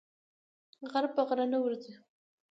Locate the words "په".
1.15-1.21